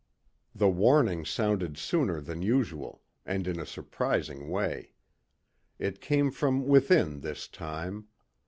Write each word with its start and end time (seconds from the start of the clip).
The 0.55 0.67
warning 0.67 1.25
sounded 1.25 1.77
sooner 1.77 2.21
than 2.21 2.41
usual, 2.41 3.03
and 3.23 3.45
in 3.47 3.59
a 3.59 3.67
surprising 3.67 4.49
way. 4.49 4.93
It 5.77 6.01
came 6.01 6.31
from 6.31 6.65
within 6.67 7.19
this 7.19 7.47
time. 7.47 8.07